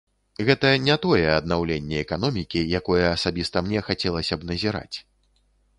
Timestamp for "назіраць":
4.53-4.97